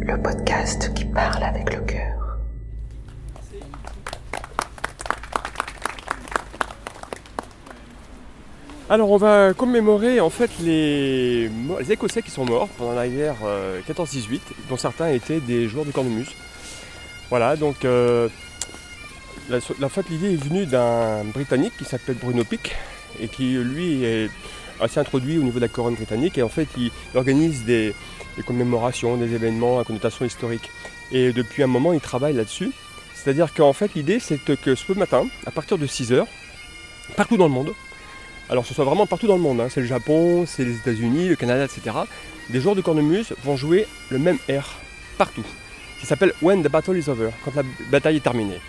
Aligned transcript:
Le 0.00 0.20
podcast 0.20 0.92
qui 0.94 1.04
parle 1.04 1.44
avec 1.44 1.72
le 1.72 1.80
cœur. 1.82 2.38
Alors 8.90 9.12
on 9.12 9.16
va 9.16 9.54
commémorer 9.54 10.18
en 10.18 10.30
fait 10.30 10.50
les, 10.60 11.48
Écossais 11.88 12.22
qui 12.22 12.32
sont 12.32 12.44
morts 12.44 12.68
pendant 12.76 12.94
la 12.94 13.06
guerre 13.06 13.36
euh, 13.44 13.80
14-18, 13.88 14.40
dont 14.68 14.76
certains 14.76 15.10
étaient 15.10 15.38
des 15.40 15.68
joueurs 15.68 15.84
de 15.84 15.92
cornemuse. 15.92 16.32
Voilà, 17.30 17.54
donc 17.54 17.84
euh, 17.84 18.28
la, 19.48 19.58
la 19.78 19.88
l'idée 20.10 20.32
est 20.34 20.42
venue 20.42 20.66
d'un 20.66 21.22
Britannique 21.24 21.76
qui 21.78 21.84
s'appelle 21.84 22.16
Bruno 22.16 22.42
Pick 22.42 22.74
et 23.20 23.28
qui 23.28 23.52
lui 23.58 24.04
est 24.04 24.28
assez 24.80 25.00
introduit 25.00 25.38
au 25.38 25.42
niveau 25.42 25.58
de 25.58 25.64
la 25.64 25.68
couronne 25.68 25.94
britannique 25.94 26.38
et 26.38 26.42
en 26.42 26.48
fait 26.48 26.68
il 26.76 26.90
organise 27.14 27.64
des, 27.64 27.94
commémorations, 28.46 29.16
des 29.16 29.34
événements 29.34 29.78
à 29.78 29.84
connotation 29.84 30.24
historique. 30.24 30.70
Et 31.12 31.32
depuis 31.32 31.62
un 31.62 31.66
moment 31.66 31.92
il 31.92 32.00
travaille 32.00 32.34
là-dessus. 32.34 32.70
C'est-à-dire 33.14 33.54
qu'en 33.54 33.72
fait 33.72 33.94
l'idée 33.94 34.18
c'est 34.18 34.38
que 34.38 34.74
ce 34.74 34.92
matin, 34.92 35.26
à 35.46 35.50
partir 35.50 35.78
de 35.78 35.86
6h, 35.86 36.26
partout 37.16 37.36
dans 37.36 37.46
le 37.46 37.52
monde, 37.52 37.74
alors 38.50 38.66
ce 38.66 38.74
soit 38.74 38.84
vraiment 38.84 39.06
partout 39.06 39.26
dans 39.26 39.36
le 39.36 39.42
monde, 39.42 39.60
hein. 39.60 39.68
c'est 39.70 39.80
le 39.80 39.86
Japon, 39.86 40.44
c'est 40.46 40.64
les 40.64 40.76
États-Unis, 40.76 41.28
le 41.28 41.36
Canada, 41.36 41.64
etc. 41.64 41.96
Des 42.50 42.60
joueurs 42.60 42.74
de 42.74 42.82
cornemuse 42.82 43.32
vont 43.42 43.56
jouer 43.56 43.86
le 44.10 44.18
même 44.18 44.38
air 44.48 44.68
partout, 45.16 45.44
qui 45.98 46.06
s'appelle 46.06 46.34
When 46.42 46.62
the 46.62 46.68
Battle 46.68 46.98
is 46.98 47.08
Over, 47.08 47.30
quand 47.44 47.54
la 47.54 47.62
bataille 47.90 48.16
est 48.16 48.20
terminée. 48.20 48.60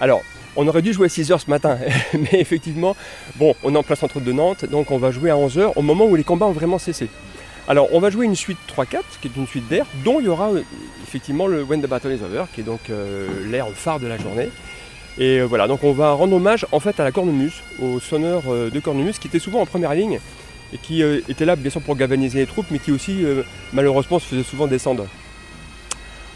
Alors, 0.00 0.22
on 0.56 0.66
aurait 0.68 0.82
dû 0.82 0.92
jouer 0.92 1.06
à 1.06 1.08
6h 1.08 1.38
ce 1.38 1.50
matin, 1.50 1.78
mais 2.14 2.40
effectivement, 2.40 2.96
bon, 3.36 3.54
on 3.62 3.74
est 3.74 3.78
en 3.78 3.82
plein 3.82 3.96
centre 3.96 4.20
de 4.20 4.32
Nantes, 4.32 4.64
donc 4.64 4.90
on 4.90 4.98
va 4.98 5.10
jouer 5.10 5.30
à 5.30 5.34
11h 5.34 5.72
au 5.76 5.82
moment 5.82 6.06
où 6.06 6.16
les 6.16 6.24
combats 6.24 6.46
ont 6.46 6.52
vraiment 6.52 6.78
cessé. 6.78 7.08
Alors, 7.68 7.88
on 7.92 8.00
va 8.00 8.10
jouer 8.10 8.26
une 8.26 8.34
suite 8.34 8.58
3-4, 8.76 9.02
qui 9.20 9.28
est 9.28 9.36
une 9.36 9.46
suite 9.46 9.68
d'air, 9.68 9.86
dont 10.04 10.18
il 10.18 10.26
y 10.26 10.28
aura 10.28 10.50
euh, 10.50 10.62
effectivement 11.12 11.46
le 11.46 11.62
When 11.62 11.82
the 11.82 11.86
Battle 11.86 12.12
is 12.12 12.24
Over, 12.24 12.44
qui 12.54 12.62
est 12.62 12.64
donc 12.64 12.90
euh, 12.90 13.28
l'air 13.50 13.68
phare 13.74 14.00
de 14.00 14.06
la 14.06 14.16
journée. 14.16 14.48
Et 15.18 15.40
euh, 15.40 15.44
voilà, 15.44 15.68
donc 15.68 15.84
on 15.84 15.92
va 15.92 16.12
rendre 16.12 16.34
hommage 16.34 16.66
en 16.72 16.80
fait 16.80 16.98
à 16.98 17.04
la 17.04 17.12
cornemuse, 17.12 17.62
au 17.80 18.00
sonneur 18.00 18.44
euh, 18.48 18.70
de 18.70 18.80
cornemuse 18.80 19.18
qui 19.18 19.28
était 19.28 19.38
souvent 19.38 19.60
en 19.60 19.66
première 19.66 19.94
ligne 19.94 20.18
et 20.72 20.78
qui 20.78 21.02
était 21.02 21.44
là 21.44 21.54
bien 21.54 21.70
sûr 21.70 21.82
pour 21.82 21.96
galvaniser 21.96 22.38
les 22.38 22.46
troupes, 22.46 22.64
mais 22.70 22.78
qui 22.78 22.92
aussi 22.92 23.26
malheureusement 23.74 24.18
se 24.18 24.24
faisait 24.24 24.42
souvent 24.42 24.66
descendre. 24.66 25.06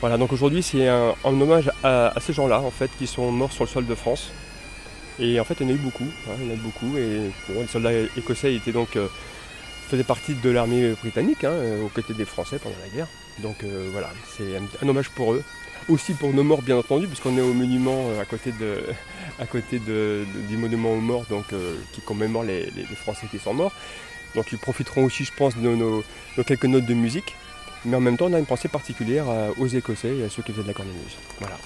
Voilà, 0.00 0.18
donc 0.18 0.32
aujourd'hui 0.32 0.62
c'est 0.62 0.88
un, 0.88 1.14
hommage 1.24 1.70
à, 1.82 2.12
ces 2.20 2.34
gens-là 2.34 2.60
en 2.60 2.70
fait 2.70 2.90
qui 2.98 3.06
sont 3.06 3.32
morts 3.32 3.52
sur 3.52 3.64
le 3.64 3.70
sol 3.70 3.86
de 3.86 3.94
France. 3.94 4.30
Et 5.18 5.40
en 5.40 5.44
fait 5.44 5.56
il 5.60 5.66
y 5.66 5.70
en 5.70 5.72
a 5.72 5.76
eu 5.76 5.78
beaucoup, 5.78 6.04
hein, 6.28 6.34
il 6.38 6.46
y 6.46 6.48
en 6.48 6.52
a 6.52 6.54
eu 6.54 6.58
beaucoup. 6.58 6.96
Et 6.98 7.30
les 7.48 7.66
soldats 7.66 7.92
écossais 8.16 8.60
donc 8.74 8.96
euh, 8.96 9.08
faisaient 9.88 10.04
partie 10.04 10.34
de 10.34 10.50
l'armée 10.50 10.92
britannique, 11.00 11.44
hein, 11.44 11.50
euh, 11.50 11.84
aux 11.84 11.88
côtés 11.88 12.12
des 12.12 12.26
Français 12.26 12.58
pendant 12.58 12.76
la 12.82 12.88
guerre. 12.94 13.08
Donc 13.42 13.64
euh, 13.64 13.88
voilà, 13.92 14.10
c'est 14.36 14.56
un, 14.56 14.88
hommage 14.88 15.08
pour 15.10 15.32
eux 15.32 15.42
aussi 15.88 16.12
pour 16.14 16.32
nos 16.34 16.42
morts 16.42 16.62
bien 16.62 16.76
entendu, 16.76 17.06
puisqu'on 17.06 17.38
est 17.38 17.42
au 17.42 17.54
monument 17.54 18.06
à 18.20 18.24
côté, 18.26 18.52
de, 18.52 18.82
à 19.38 19.46
côté 19.46 19.78
de- 19.78 20.26
du 20.48 20.58
monument 20.58 20.90
aux 20.92 21.00
morts 21.00 21.24
donc, 21.30 21.44
qui 21.92 22.00
commémore 22.02 22.42
les, 22.42 22.70
Français 22.96 23.28
qui 23.30 23.38
sont 23.38 23.54
morts. 23.54 23.72
Donc 24.34 24.52
ils 24.52 24.58
profiteront 24.58 25.04
aussi, 25.04 25.24
je 25.24 25.32
pense, 25.32 25.56
de 25.56 25.74
nos 25.74 26.04
quelques 26.44 26.66
notes 26.66 26.84
de 26.84 26.94
musique. 26.94 27.34
Mais 27.86 27.96
en 27.96 28.00
même 28.00 28.16
temps, 28.16 28.26
on 28.26 28.32
a 28.32 28.38
une 28.38 28.46
pensée 28.46 28.68
particulière 28.68 29.26
euh, 29.28 29.50
aux 29.58 29.68
Écossais 29.68 30.16
et 30.16 30.24
à 30.24 30.28
ceux 30.28 30.42
qui 30.42 30.50
faisaient 30.52 30.64
de 30.64 30.68
la 30.68 30.74
cornemuse. 30.74 31.16
Voilà. 31.38 31.56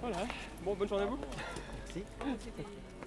Voilà. 0.00 0.26
Bon, 0.62 0.74
bonne 0.74 0.88
journée 0.88 1.04
à 1.04 1.06
vous. 1.06 1.18
Merci. 1.86 2.04